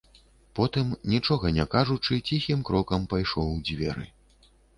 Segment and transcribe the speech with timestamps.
[0.59, 4.09] Потым, нічога не кажучы, ціхім крокам пайшоў у дзверы.